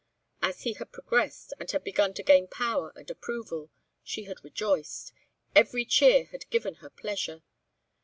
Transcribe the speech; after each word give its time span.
As 0.41 0.63
he 0.63 0.73
had 0.73 0.91
progressed 0.91 1.53
and 1.59 1.69
had 1.69 1.83
begun 1.83 2.15
to 2.15 2.23
gain 2.23 2.47
power 2.47 2.91
and 2.95 3.07
approval, 3.11 3.69
she 4.03 4.23
had 4.23 4.43
rejoiced; 4.43 5.13
every 5.55 5.85
cheer 5.85 6.25
had 6.31 6.49
given 6.49 6.73
her 6.81 6.89
pleasure. 6.89 7.43